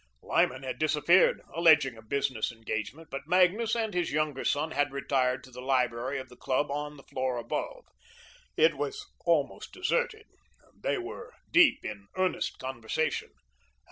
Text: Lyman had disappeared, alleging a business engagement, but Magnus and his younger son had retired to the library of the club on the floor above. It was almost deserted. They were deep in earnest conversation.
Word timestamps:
Lyman 0.23 0.63
had 0.63 0.79
disappeared, 0.79 1.43
alleging 1.53 1.95
a 1.95 2.01
business 2.01 2.51
engagement, 2.51 3.11
but 3.11 3.27
Magnus 3.27 3.75
and 3.75 3.93
his 3.93 4.11
younger 4.11 4.43
son 4.43 4.71
had 4.71 4.91
retired 4.91 5.43
to 5.43 5.51
the 5.51 5.61
library 5.61 6.17
of 6.17 6.27
the 6.27 6.35
club 6.35 6.71
on 6.71 6.97
the 6.97 7.03
floor 7.03 7.37
above. 7.37 7.85
It 8.57 8.73
was 8.77 9.05
almost 9.25 9.73
deserted. 9.73 10.25
They 10.73 10.97
were 10.97 11.35
deep 11.51 11.85
in 11.85 12.07
earnest 12.17 12.57
conversation. 12.57 13.29